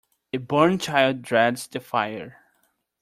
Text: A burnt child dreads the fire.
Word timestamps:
A 0.33 0.37
burnt 0.39 0.81
child 0.81 1.21
dreads 1.21 1.67
the 1.67 1.79
fire. 1.79 2.39